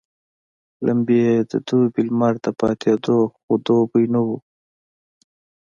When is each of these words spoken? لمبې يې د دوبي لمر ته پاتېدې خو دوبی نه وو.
لمبې 0.85 1.17
يې 1.25 1.35
د 1.51 1.53
دوبي 1.67 2.01
لمر 2.07 2.33
ته 2.43 2.49
پاتېدې 2.59 3.15
خو 3.41 3.53
دوبی 3.65 4.05
نه 4.13 4.19
وو. 4.25 4.37